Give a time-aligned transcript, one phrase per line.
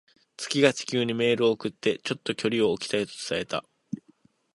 [0.35, 3.63] 月が地球にメールを送って、「ちょっと距離を置きたい」と伝えた。